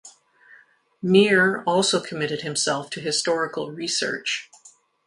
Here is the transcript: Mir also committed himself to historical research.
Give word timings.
Mir 1.03 1.61
also 1.67 2.01
committed 2.01 2.41
himself 2.41 2.89
to 2.89 2.99
historical 3.01 3.71
research. 3.71 4.49